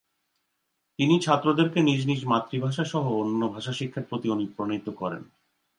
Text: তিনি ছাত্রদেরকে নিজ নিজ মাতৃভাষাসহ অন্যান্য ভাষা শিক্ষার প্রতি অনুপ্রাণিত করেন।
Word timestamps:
তিনি 0.99 1.15
ছাত্রদেরকে 1.19 1.79
নিজ 1.81 2.01
নিজ 2.07 2.21
মাতৃভাষাসহ 2.25 3.03
অন্যান্য 3.13 3.43
ভাষা 3.53 3.73
শিক্ষার 3.73 4.07
প্রতি 4.09 4.27
অনুপ্রাণিত 4.29 4.87
করেন। 4.91 5.23